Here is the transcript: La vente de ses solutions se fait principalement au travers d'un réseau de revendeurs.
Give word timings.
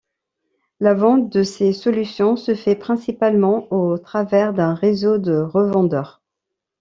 La 0.79 0.95
vente 0.95 1.31
de 1.31 1.43
ses 1.43 1.73
solutions 1.73 2.35
se 2.35 2.55
fait 2.55 2.73
principalement 2.75 3.71
au 3.71 3.99
travers 3.99 4.51
d'un 4.51 4.73
réseau 4.73 5.19
de 5.19 5.37
revendeurs. 5.39 6.23